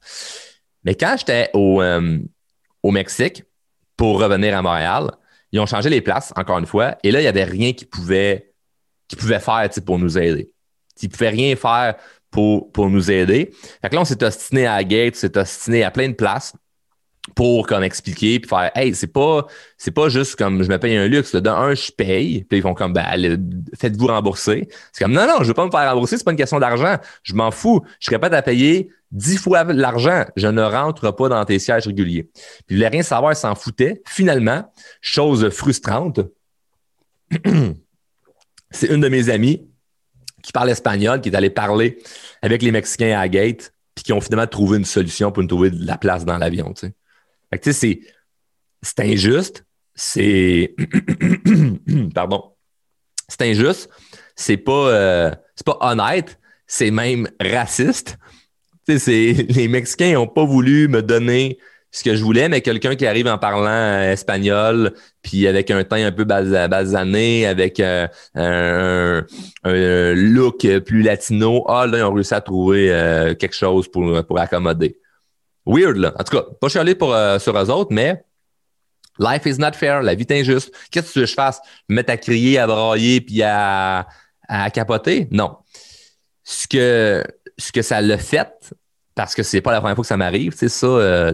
[0.84, 2.19] Mais quand j'étais au, euh,
[2.84, 3.43] au Mexique
[3.97, 5.10] pour revenir à Montréal,
[5.52, 7.86] ils ont changé les places, encore une fois, et là, il n'y avait rien qui
[7.86, 8.54] pouvait,
[9.08, 10.54] qui pouvait faire pour nous aider.
[11.02, 11.95] Ils ne pouvaient rien faire
[12.30, 13.49] pour, pour nous aider.
[13.82, 16.13] Fait que là, on s'est ostiné à la gate, on s'est ostiné à plein de
[16.13, 16.54] places
[17.36, 20.98] pour comme expliquer puis faire hey c'est pas c'est pas juste comme je me paye
[20.98, 23.40] un luxe de un je paye puis ils font comme ben
[23.80, 24.68] faites-vous rembourser.
[24.92, 26.98] C'est comme non non je veux pas me faire rembourser c'est pas une question d'argent.
[27.24, 27.82] Je m'en fous.
[28.00, 30.26] Je serais pas à payer dix fois l'argent.
[30.36, 32.30] Je ne rentre pas dans tes sièges réguliers.
[32.68, 34.02] Puis voulait rien savoir s'en foutait.
[34.06, 36.20] Finalement chose frustrante
[38.72, 39.68] c'est une de mes amies
[40.42, 42.00] qui parle espagnol, qui est allé parler
[42.42, 45.70] avec les Mexicains à Gate, puis qui ont finalement trouvé une solution pour nous trouver
[45.70, 46.74] de la place dans l'avion.
[46.74, 46.88] Tu.
[47.54, 48.00] Fait que, tu sais,
[48.82, 49.63] c'est injuste,
[49.94, 50.74] c'est.
[52.16, 52.56] Pardon.
[53.30, 53.89] C'est injuste,
[54.36, 55.32] c'est pas, euh,
[55.63, 58.18] pas honnête, c'est même raciste.
[58.88, 61.60] Tu sais, les Mexicains n'ont pas voulu me donner
[61.92, 65.84] ce que je voulais, mais quelqu'un qui arrive en parlant euh, espagnol, puis avec un
[65.84, 69.24] teint un peu basané, avec euh, un,
[70.16, 74.98] look plus latino, ah là, ils ont réussi à trouver euh, quelque chose pour accommoder.
[75.65, 76.13] Weird, là.
[76.19, 78.23] En tout cas, pas chialer pour, sur eux autres, mais
[79.19, 80.73] life is not fair, la vie est injuste.
[80.91, 81.62] Qu'est-ce que tu veux que je fasse?
[81.88, 84.08] Me mettre à crier, à brailler, puis à,
[84.47, 85.28] à capoter?
[85.32, 85.58] Non.
[86.43, 87.23] Ce que,
[87.58, 88.73] ce que ça l'a fait,
[89.15, 91.34] parce que c'est pas la première fois que ça m'arrive, c'est ça, euh,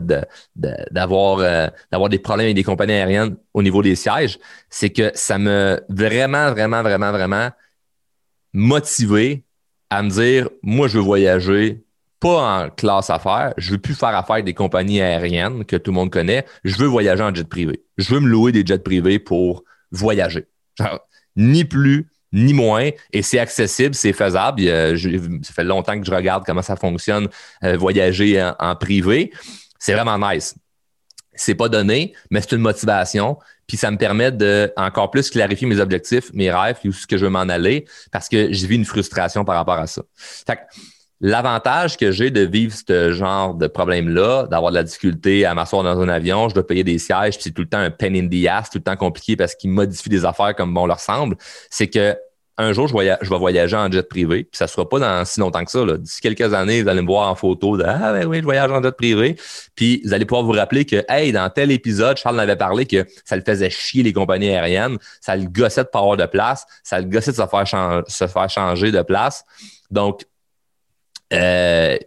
[0.55, 4.37] d'avoir euh, d'avoir des problèmes avec des compagnies aériennes au niveau des sièges,
[4.69, 7.49] c'est que ça me vraiment, vraiment, vraiment, vraiment
[8.53, 9.45] motivé
[9.89, 11.83] à me dire, moi, je veux voyager
[12.19, 15.91] pas en classe affaires, je veux plus faire affaire avec des compagnies aériennes que tout
[15.91, 17.83] le monde connaît, je veux voyager en jet privé.
[17.97, 20.47] Je veux me louer des jets privés pour voyager.
[21.35, 24.61] ni plus, ni moins, et c'est accessible, c'est faisable.
[24.61, 27.27] ça fait longtemps que je regarde comment ça fonctionne,
[27.63, 29.31] euh, voyager en, privé.
[29.79, 30.55] C'est vraiment nice.
[31.33, 33.37] C'est pas donné, mais c'est une motivation.
[33.65, 37.17] Puis ça me permet de encore plus clarifier mes objectifs, mes rêves, où ce que
[37.17, 40.01] je veux m'en aller, parce que j'ai vu une frustration par rapport à ça.
[40.15, 40.59] Fait
[41.21, 45.83] L'avantage que j'ai de vivre ce genre de problème-là, d'avoir de la difficulté à m'asseoir
[45.83, 48.15] dans un avion, je dois payer des sièges, puis c'est tout le temps un pain
[48.15, 51.01] in the ass, tout le temps compliqué parce qu'ils modifient des affaires comme bon leur
[51.01, 51.35] semble,
[51.69, 52.15] c'est que
[52.59, 55.39] un jour, je, vais voyager en jet privé, puis ça ne sera pas dans si
[55.39, 55.79] longtemps que ça.
[55.97, 58.69] D'ici quelques années, vous allez me voir en photo de Ah ben oui, je voyage
[58.69, 59.37] en jet privé.
[59.75, 63.05] Puis vous allez pouvoir vous rappeler que Hey, dans tel épisode, Charles m'avait parlé que
[63.23, 66.65] ça le faisait chier les compagnies aériennes, ça le gossait de pas avoir de place,
[66.83, 69.45] ça le gossait de se faire, se faire changer de place.
[69.89, 70.23] Donc,
[71.33, 71.97] euh,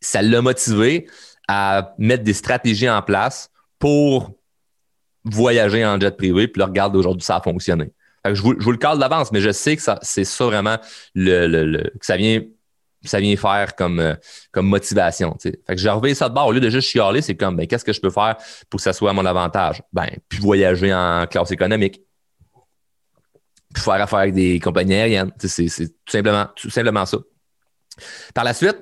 [0.00, 1.06] ça l'a motivé
[1.48, 4.32] à mettre des stratégies en place pour
[5.24, 6.48] voyager en jet privé.
[6.48, 7.92] Puis là, regarde, aujourd'hui, ça a fonctionné.
[8.24, 10.76] je, vous, le cale d'avance, mais je sais que c'est ça vraiment
[11.14, 12.40] le, que ça vient
[13.04, 14.14] ça vient faire comme, euh,
[14.56, 15.36] motivation.
[15.38, 16.46] Fait que j'ai revu ça de bord.
[16.46, 18.36] Au lieu de juste chialer, c'est comme ben, qu'est-ce que je peux faire
[18.70, 19.82] pour que ça soit à mon avantage?
[19.92, 22.00] Ben, puis voyager en classe économique.
[23.74, 25.32] Puis faire affaire avec des compagnies aériennes.
[25.38, 27.18] C'est tout simplement, tout simplement ça.
[28.34, 28.76] Par la suite,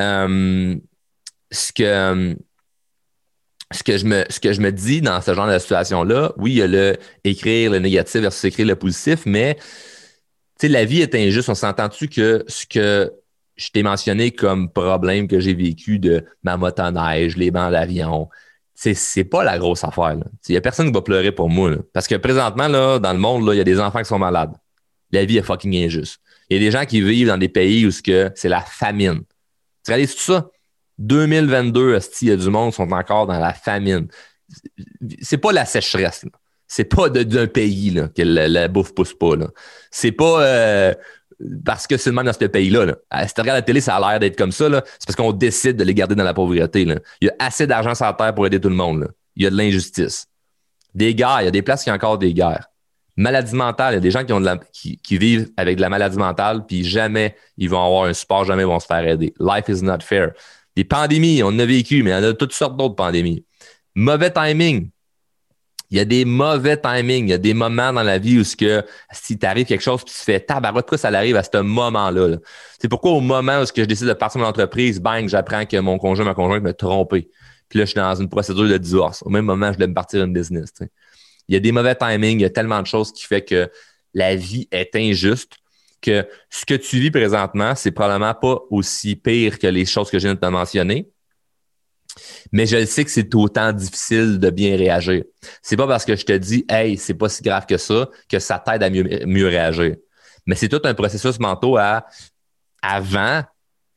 [0.00, 0.76] euh,
[1.50, 2.36] ce que
[3.96, 7.78] je me dis dans ce genre de situation-là, oui, il y a le écrire le
[7.78, 9.56] négatif versus écrire le positif, mais
[10.62, 11.48] la vie est injuste.
[11.48, 13.12] On s'entend-tu que ce que
[13.56, 18.28] je t'ai mentionné comme problème que j'ai vécu de ma motoneige, les bancs d'avion,
[18.74, 20.16] c'est pas la grosse affaire.
[20.48, 21.72] Il n'y a personne qui va pleurer pour moi.
[21.92, 24.52] Parce que présentement, là, dans le monde, il y a des enfants qui sont malades.
[25.12, 26.20] La vie est fucking injuste.
[26.48, 29.22] Il y a des gens qui vivent dans des pays où c'est la famine.
[29.84, 30.48] Tu réalises tout ça?
[30.98, 34.08] 2022, il y a du monde qui sont encore dans la famine.
[35.20, 36.24] C'est pas la sécheresse.
[36.68, 39.34] C'est pas d'un pays là, que la, bouffe pousse pas.
[39.90, 40.94] C'est pas euh,
[41.64, 42.86] parce que même dans ce pays-là.
[42.86, 43.26] Là.
[43.26, 44.68] Si tu regardes la télé, ça a l'air d'être comme ça.
[44.98, 46.82] C'est parce qu'on décide de les garder dans la pauvreté.
[46.82, 49.12] Il y a assez d'argent sur la terre pour aider tout le monde.
[49.36, 50.26] Il y a de l'injustice.
[50.94, 52.68] Des guerres, il y a des places qui ont encore des guerres
[53.16, 53.94] maladie mentale.
[53.94, 56.18] Il y a des gens qui, ont de la, qui, vivent avec de la maladie
[56.18, 59.34] mentale, puis jamais ils vont avoir un support, jamais ils vont se faire aider.
[59.40, 60.32] Life is not fair.
[60.76, 63.44] Des pandémies, on en a vécu, mais il y en a toutes sortes d'autres pandémies.
[63.94, 64.90] Mauvais timing.
[65.90, 67.26] Il y a des mauvais timings.
[67.26, 70.12] Il y a des moments dans la vie où que, si t'arrive quelque chose, puis
[70.12, 72.36] tu fais tabarouette, pourquoi ça arrive à ce moment-là?
[72.78, 75.64] C'est pourquoi au moment où que je décide de partir de mon entreprise, bang, j'apprends
[75.64, 77.30] que mon conjoint, ma conjointe m'a trompé.
[77.68, 79.22] Puis là, je suis dans une procédure de divorce.
[79.24, 80.72] Au même moment, je voulais me partir d'une business.
[81.48, 83.70] Il y a des mauvais timings, il y a tellement de choses qui fait que
[84.14, 85.52] la vie est injuste
[86.00, 90.18] que ce que tu vis présentement, c'est probablement pas aussi pire que les choses que
[90.18, 91.08] je viens de te mentionner.
[92.52, 95.24] Mais je le sais que c'est autant difficile de bien réagir.
[95.62, 98.38] C'est pas parce que je te dis, hey, c'est pas si grave que ça, que
[98.38, 99.96] ça t'aide à mieux, mieux réagir.
[100.46, 102.06] Mais c'est tout un processus mental à,
[102.80, 103.42] avant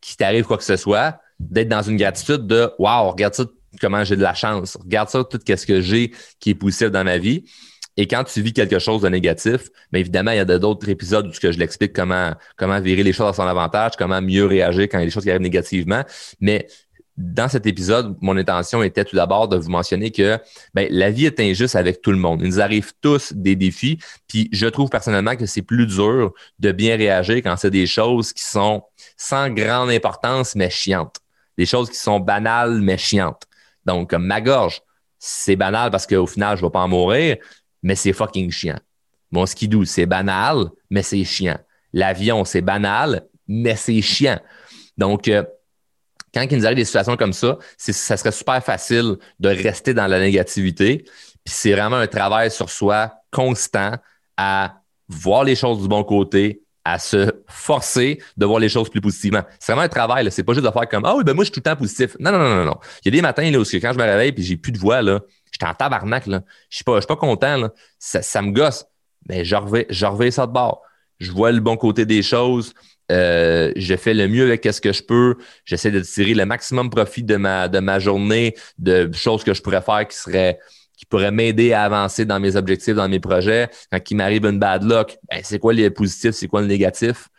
[0.01, 3.45] qu'il t'arrive quoi que ce soit, d'être dans une gratitude de, wow, regarde ça,
[3.79, 4.77] comment j'ai de la chance.
[4.81, 7.43] Regarde ça, tout ce que j'ai qui est positif dans ma vie.
[7.97, 11.27] Et quand tu vis quelque chose de négatif, bien évidemment, il y a d'autres épisodes
[11.27, 14.99] où je l'explique comment, comment virer les choses à son avantage, comment mieux réagir quand
[14.99, 16.03] il y a des choses qui arrivent négativement.
[16.39, 16.67] Mais
[17.19, 20.37] dans cet épisode, mon intention était tout d'abord de vous mentionner que
[20.73, 22.41] ben, la vie est injuste avec tout le monde.
[22.41, 23.99] Il nous arrive tous des défis.
[24.29, 28.31] Puis je trouve personnellement que c'est plus dur de bien réagir quand c'est des choses
[28.31, 28.83] qui sont
[29.17, 31.17] sans grande importance, mais chiantes.
[31.57, 33.43] Des choses qui sont banales, mais chiantes.
[33.85, 34.81] Donc, ma gorge,
[35.17, 37.37] c'est banal parce qu'au final, je ne vais pas en mourir,
[37.83, 38.79] mais c'est fucking chiant.
[39.31, 41.59] Mon skidoo, c'est banal, mais c'est chiant.
[41.93, 44.39] L'avion, c'est banal, mais c'est chiant.
[44.97, 45.43] Donc, euh,
[46.33, 50.07] quand il nous arrive des situations comme ça, ça serait super facile de rester dans
[50.07, 51.05] la négativité.
[51.43, 53.93] Puis c'est vraiment un travail sur soi constant
[54.37, 59.01] à voir les choses du bon côté, à se forcer de voir les choses plus
[59.01, 59.43] positivement.
[59.59, 60.31] C'est vraiment un travail.
[60.31, 61.75] C'est pas juste de faire comme Ah oui, ben moi, je suis tout le temps
[61.75, 62.15] positif.
[62.19, 62.77] Non, non, non, non, non.
[63.03, 64.77] Il y a des matins là, où quand je me réveille et j'ai plus de
[64.77, 65.19] voix, là,
[65.51, 66.25] j'étais en tabarnak.
[66.25, 66.39] Je
[66.69, 67.57] suis pas, suis pas content.
[67.57, 67.73] Là.
[67.97, 68.85] Ça, me gosse.
[69.27, 70.81] Mais je reviens, je ça de bord.
[71.19, 72.73] Je vois le bon côté des choses.
[73.11, 75.35] Euh, je fais le mieux avec ce que je peux.
[75.65, 79.61] J'essaie de tirer le maximum profit de ma, de ma journée, de choses que je
[79.61, 80.59] pourrais faire qui seraient
[80.99, 83.69] qui pourrait m'aider à avancer dans mes objectifs, dans mes projets.
[83.89, 87.29] Quand il m'arrive une bad luck, ben, c'est quoi le positif, c'est quoi le négatif?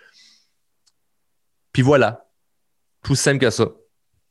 [1.71, 2.27] Puis voilà.
[3.05, 3.69] Tout simple que ça.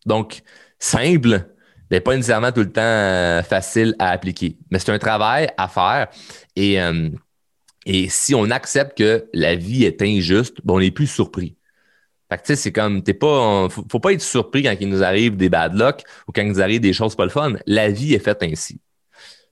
[0.07, 0.41] Donc,
[0.79, 1.47] simple,
[1.91, 4.57] mais pas nécessairement tout le temps euh, facile à appliquer.
[4.71, 6.07] Mais c'est un travail à faire.
[6.55, 7.09] Et, euh,
[7.85, 11.55] et si on accepte que la vie est injuste, ben, on n'est plus surpris.
[12.31, 15.03] Fait que tu sais, c'est comme, t'es pas, faut, pas être surpris quand il nous
[15.03, 17.53] arrive des bad luck ou quand il nous arrive des choses pas le fun.
[17.67, 18.81] La vie est faite ainsi.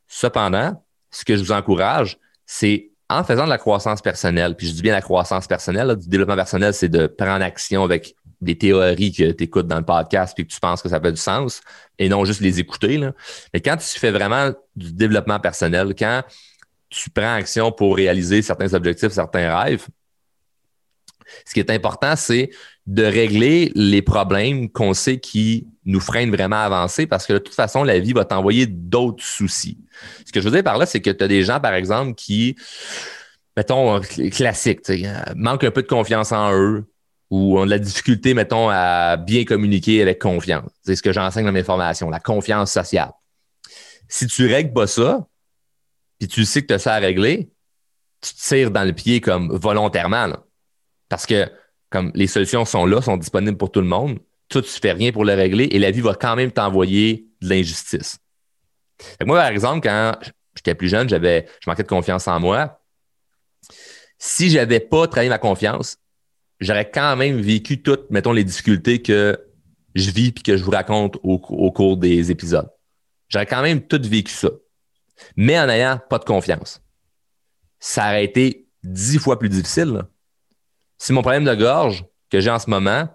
[0.08, 4.74] Cependant, ce que je vous encourage, c'est en faisant de la croissance personnelle, puis je
[4.74, 9.12] dis bien la croissance personnelle, du développement personnel, c'est de prendre action avec des théories
[9.12, 11.62] que tu écoutes dans le podcast puis que tu penses que ça fait du sens
[11.98, 12.98] et non juste les écouter.
[12.98, 13.14] Là.
[13.54, 16.22] Mais quand tu fais vraiment du développement personnel, quand
[16.90, 19.88] tu prends action pour réaliser certains objectifs, certains rêves,
[21.46, 22.52] ce qui est important, c'est
[22.86, 27.40] de régler les problèmes qu'on sait qui nous freinent vraiment à avancer parce que de
[27.40, 29.80] toute façon, la vie va t'envoyer d'autres soucis.
[30.26, 32.14] Ce que je veux dire par là, c'est que tu as des gens, par exemple,
[32.14, 32.56] qui,
[33.56, 34.00] mettons,
[34.32, 34.82] classiques,
[35.36, 36.86] manquent un peu de confiance en eux,
[37.30, 40.70] ou ont de la difficulté, mettons, à bien communiquer avec confiance.
[40.84, 43.12] C'est ce que j'enseigne dans mes formations, la confiance sociale.
[44.08, 45.28] Si tu règles pas ça,
[46.20, 47.50] puis tu sais que tu as ça à régler,
[48.22, 50.32] tu te tires dans le pied comme volontairement.
[51.10, 51.50] Parce que
[51.90, 54.20] comme les solutions sont là, sont disponibles pour tout le monde,
[54.50, 57.50] toi, tu fais rien pour le régler et la vie va quand même t'envoyer de
[57.50, 58.18] l'injustice.
[59.26, 60.14] Moi, par exemple, quand
[60.56, 62.82] j'étais plus jeune, j'avais, je manquais de confiance en moi.
[64.18, 65.98] Si j'avais pas travaillé ma confiance,
[66.60, 69.40] j'aurais quand même vécu toutes, mettons, les difficultés que
[69.96, 72.70] je vis puis que je vous raconte au, cours des épisodes.
[73.30, 74.50] J'aurais quand même tout vécu ça.
[75.36, 76.82] Mais en n'ayant pas de confiance.
[77.80, 80.04] Ça aurait été dix fois plus difficile.
[80.98, 83.08] Si mon problème de gorge que j'ai en ce moment,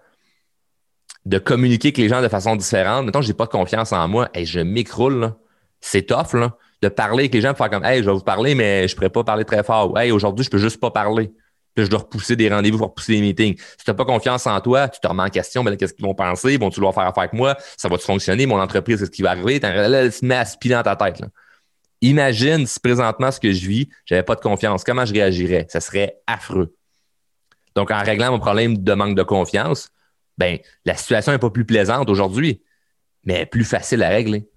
[1.24, 4.44] de communiquer avec les gens de façon différente, mettons, j'ai pas confiance en moi, et
[4.44, 5.32] je m'écroule,
[5.80, 6.35] c'est tough,
[6.82, 8.94] de parler avec les gens, de faire comme, hey, je vais vous parler, mais je
[8.96, 9.96] pourrais pas parler très fort.
[9.98, 11.32] Hey, aujourd'hui, je peux juste pas parler
[11.74, 13.56] puis je dois repousser des rendez-vous repousser des meetings.
[13.58, 16.04] Si tu n'as pas confiance en toi, tu te remets en question, ben qu'est-ce qu'ils
[16.04, 16.56] vont penser?
[16.56, 17.56] Vont-tu vouloir faire affaire avec moi?
[17.76, 18.46] Ça va-tu fonctionner?
[18.46, 19.58] Mon entreprise, qu'est-ce qui va arriver?
[19.58, 21.22] Là, tu mets à spiler dans ta tête.
[22.02, 24.85] Imagine si présentement ce que je vis, j'avais pas de confiance.
[24.85, 25.66] Comment je réagirais?
[25.70, 26.74] Ça serait affreux.
[27.74, 29.88] Donc, en réglant mon problème de manque de confiance,
[30.42, 32.62] ben, la situation n'est pas plus plaisante aujourd'hui,
[33.24, 34.48] mais plus facile à régler.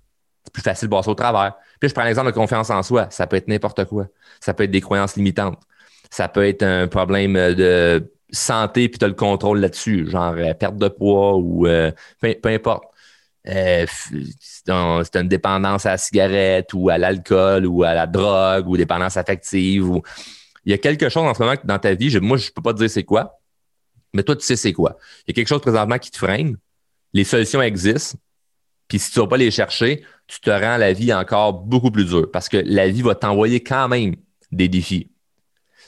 [0.44, 1.54] C'est plus facile de passer au travers.
[1.80, 3.08] Puis je prends l'exemple de confiance en soi.
[3.12, 4.08] Ça peut être n'importe quoi.
[4.40, 5.62] Ça peut être des croyances limitantes.
[6.10, 10.56] Ça peut être un problème de santé, puis tu as le contrôle là-dessus, genre euh,
[10.56, 12.86] perte de poids ou euh, peu, importe.
[13.48, 13.86] Euh,
[14.42, 19.18] c'est une dépendance à la cigarette ou à l'alcool ou à la drogue ou dépendance
[19.18, 19.88] affective.
[19.88, 20.02] Ou...
[20.66, 22.64] Il y a quelque chose en ce moment dans ta vie, moi, je ne peux
[22.64, 23.40] pas te dire c'est quoi,
[24.16, 24.98] mais toi, tu sais c'est quoi.
[25.20, 26.58] Il y a quelque chose présentement qui te freine.
[27.14, 28.18] Les solutions existent.
[28.88, 31.92] Puis si tu ne vas pas les chercher, tu te rends la vie encore beaucoup
[31.92, 34.16] plus dure parce que la vie va t'envoyer quand même
[34.52, 35.12] des défis.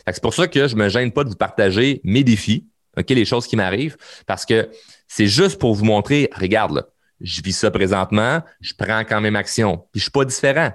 [0.05, 2.65] C'est pour ça que je ne me gêne pas de vous partager mes défis,
[3.09, 4.69] les choses qui m'arrivent, parce que
[5.07, 6.87] c'est juste pour vous montrer, regarde,
[7.21, 10.71] je vis ça présentement, je prends quand même action, puis je ne suis pas différent.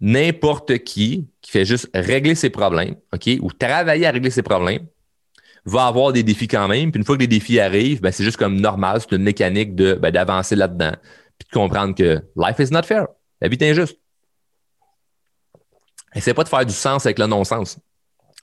[0.00, 4.86] n'importe qui qui fait juste régler ses problèmes, OK, ou travailler à régler ses problèmes,
[5.64, 6.90] va avoir des défis quand même.
[6.90, 9.74] Puis une fois que les défis arrivent, ben, c'est juste comme normal, c'est une mécanique
[9.74, 10.92] de, ben, d'avancer là-dedans,
[11.38, 13.06] puis de comprendre que life is not fair.
[13.40, 13.98] La vie est injuste.
[16.14, 17.78] Essaie pas de faire du sens avec le non-sens.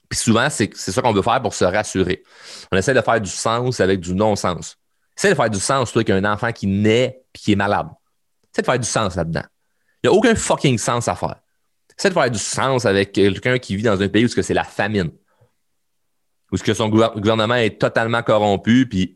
[0.08, 2.22] Puis souvent, c'est ça qu'on veut faire pour se rassurer.
[2.72, 4.76] On essaie de faire du sens avec du non-sens.
[5.16, 7.88] Essaie de faire du sens, toi, qu'un enfant qui naît et qui est malade.
[8.52, 9.44] Essaie de faire du sens là-dedans.
[10.02, 11.36] Il n'y a aucun fucking sens à faire.
[11.98, 14.64] Essaie de faire du sens avec quelqu'un qui vit dans un pays où c'est la
[14.64, 15.10] famine.
[16.50, 19.14] Où que son gouvernement est totalement corrompu, puis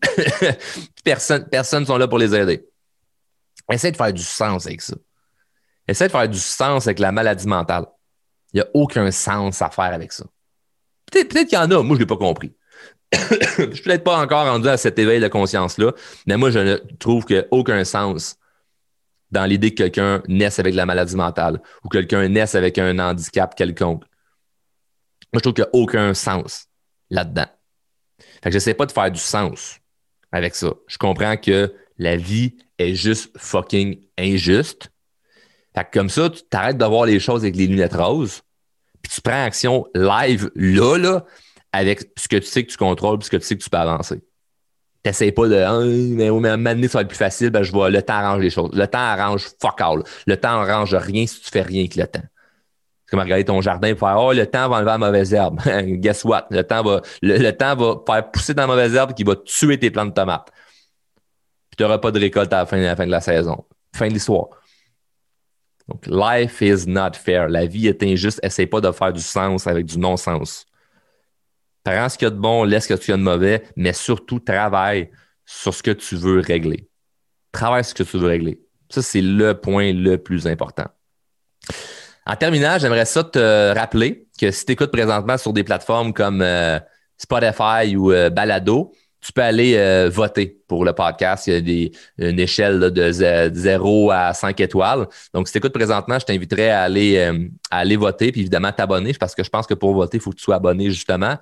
[1.04, 2.66] personne ne sont là pour les aider.
[3.70, 4.94] Essaie de faire du sens avec ça.
[5.88, 7.86] Essaie de faire du sens avec la maladie mentale.
[8.52, 10.24] Il n'y a aucun sens à faire avec ça.
[11.10, 12.52] Peut-être qu'il y en a, moi je ne l'ai pas compris.
[13.12, 15.92] je ne suis peut-être pas encore rendu à cet éveil de conscience-là,
[16.26, 18.36] mais moi je ne trouve qu'il n'y a aucun sens
[19.30, 22.98] dans l'idée que quelqu'un naisse avec la maladie mentale ou que quelqu'un naisse avec un
[22.98, 24.04] handicap quelconque.
[25.32, 26.68] Moi, je trouve qu'il n'y a aucun sens
[27.12, 27.46] là-dedans.
[28.42, 29.78] Fait que j'essaie pas de faire du sens
[30.32, 30.72] avec ça.
[30.88, 34.90] Je comprends que la vie est juste fucking injuste.
[35.76, 38.42] Fait que comme ça, tu t'arrêtes de voir les choses avec les lunettes roses,
[39.02, 41.24] puis tu prends action live là, là,
[41.72, 43.70] avec ce que tu sais que tu contrôles, puis ce que tu sais que tu
[43.70, 44.22] peux avancer.
[45.02, 47.50] T'essayes pas de ah, mais, mais à un moment donné, ça va être plus facile,
[47.50, 48.70] ben je vois le temps arrange les choses.
[48.72, 50.02] Le temps arrange fuck all.
[50.26, 52.22] Le temps arrange rien si tu fais rien avec le temps.
[53.12, 55.60] Comme regarder ton jardin et faire Oh, le temps va enlever la mauvaise herbe.
[56.00, 56.46] Guess what?
[56.48, 59.78] Le temps va, le, temps va faire pousser dans la mauvaise herbe qui va tuer
[59.78, 60.50] tes plantes de tomates.
[61.68, 63.66] Puis tu n'auras pas de récolte à la fin, à la fin de la saison.
[63.94, 64.48] Fin de l'histoire.
[65.88, 67.50] Donc, life is not fair.
[67.50, 68.40] La vie est injuste.
[68.42, 70.64] Essaye pas de faire du sens avec du non-sens.
[71.84, 73.92] Prends ce qu'il y a de bon, laisse ce qu'il y a de mauvais, mais
[73.92, 75.10] surtout travaille
[75.44, 76.88] sur ce que tu veux régler.
[77.50, 78.62] Travaille sur ce que tu veux régler.
[78.88, 80.86] Ça, c'est le point le plus important.
[82.26, 86.40] En terminant, j'aimerais ça te rappeler que si tu écoutes présentement sur des plateformes comme
[86.40, 86.78] euh,
[87.16, 91.48] Spotify ou euh, Balado, tu peux aller euh, voter pour le podcast.
[91.48, 95.06] Il y a une échelle de 0 à 5 étoiles.
[95.32, 99.44] Donc, si tu écoutes présentement, je t'inviterais à aller, voter, puis évidemment t'abonner, parce que
[99.44, 101.36] je pense que pour voter, il faut que tu sois abonné, justement.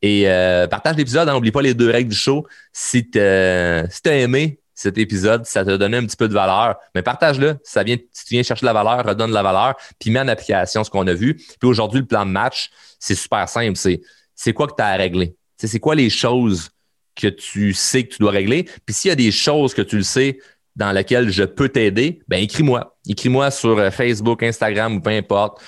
[0.00, 0.24] Et
[0.70, 2.46] partage l'épisode, n'oublie pas les deux règles du show.
[2.72, 7.02] Si tu as aimé cet épisode, ça t'a donné un petit peu de valeur, mais
[7.02, 7.56] partage-le.
[7.64, 10.84] Si, tu viens chercher de la valeur, redonne de la valeur, puis mets en application
[10.84, 11.34] ce qu'on a vu.
[11.34, 13.76] Puis aujourd'hui, le plan de match, c'est super simple.
[13.76, 14.02] C'est
[14.34, 15.34] c'est quoi que tu as à régler?
[15.56, 16.68] C'est quoi les choses
[17.14, 18.64] que tu sais que tu dois régler?
[18.84, 20.38] Puis s'il y a des choses que tu le sais
[20.76, 22.98] dans lesquelles je peux t'aider, ben écris-moi.
[23.08, 25.60] Écris-moi sur euh, Facebook, Instagram ou peu importe.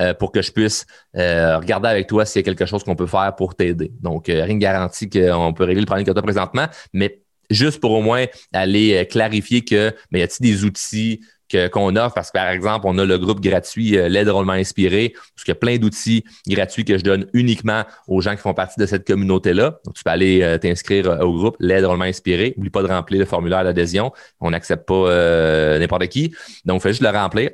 [0.00, 2.96] Euh, pour que je puisse euh, regarder avec toi s'il y a quelque chose qu'on
[2.96, 3.92] peut faire pour t'aider.
[4.00, 7.80] Donc, rien ne garantit qu'on peut régler le problème que tu as présentement, mais juste
[7.80, 11.20] pour au moins aller clarifier que, mais y a-t-il des outils,
[11.72, 12.14] qu'on offre?
[12.14, 15.52] Parce que, par exemple, on a le groupe gratuit euh, L'aide drôlement inspiré, parce qu'il
[15.52, 18.86] y a plein d'outils gratuits que je donne uniquement aux gens qui font partie de
[18.86, 19.78] cette communauté-là.
[19.84, 22.54] Donc, tu peux aller euh, t'inscrire euh, au groupe L'aide drôlement inspiré.
[22.56, 24.12] N'oublie pas de remplir le formulaire d'adhésion.
[24.40, 26.34] On n'accepte pas n'importe qui.
[26.64, 27.50] Donc, fais juste le remplir.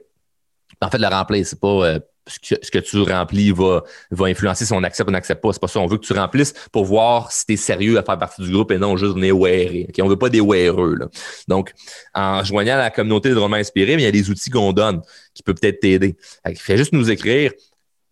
[0.81, 1.99] En fait, le remplir, c'est pas
[2.31, 5.53] ce que, tu remplis va, va influencer si on accepte ou on n'accepte pas.
[5.53, 5.81] C'est pas ça.
[5.81, 8.51] On veut que tu remplisses pour voir si tu es sérieux à faire partie du
[8.51, 9.87] groupe et non juste venir wearer.
[9.89, 10.03] Okay?
[10.03, 11.09] On veut pas des wearers.
[11.49, 11.73] Donc,
[12.15, 15.03] en joignant la communauté de Romain Inspiré, il y a des outils qu'on donne
[15.35, 16.17] qui peuvent peut-être t'aider.
[16.57, 17.53] Fais juste nous écrire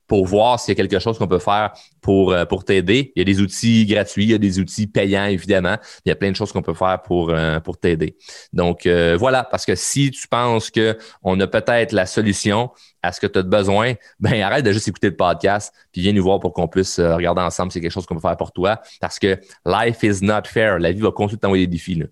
[0.08, 3.12] pour voir s'il y a quelque chose qu'on peut faire pour, euh, pour t'aider.
[3.14, 5.76] Il y a des outils gratuits, il y a des outils payants, évidemment.
[6.04, 8.16] Il y a plein de choses qu'on peut faire pour, euh, pour t'aider.
[8.52, 12.70] Donc, euh, voilà, parce que si tu penses qu'on a peut-être la solution
[13.02, 16.12] à ce que tu as besoin, ben arrête de juste écouter le podcast, puis viens
[16.12, 18.52] nous voir pour qu'on puisse regarder ensemble si c'est quelque chose qu'on peut faire pour
[18.52, 18.80] toi.
[19.00, 20.78] Parce que life is not fair.
[20.78, 22.02] La vie va continuer de t'envoyer des défis.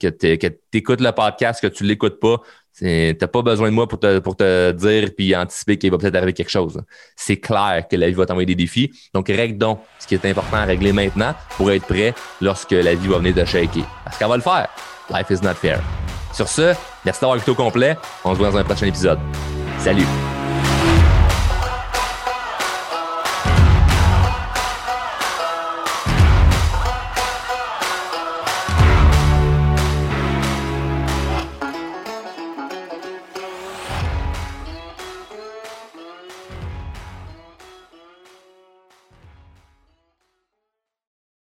[0.00, 2.40] Que tu écoutes le podcast, que tu ne l'écoutes pas,
[2.76, 5.98] tu n'as pas besoin de moi pour te, pour te dire puis anticiper qu'il va
[5.98, 6.82] peut-être arriver quelque chose.
[7.16, 8.90] C'est clair que la vie va t'envoyer des défis.
[9.12, 12.94] Donc, règle donc ce qui est important à régler maintenant pour être prêt lorsque la
[12.94, 13.84] vie va venir te shaker.
[14.04, 14.68] Parce qu'elle va le faire.
[15.10, 15.80] Life is not fair.
[16.32, 17.96] Sur ce, merci d'avoir écouté au complet.
[18.24, 19.18] On se voit dans un prochain épisode.
[19.78, 20.43] Salut!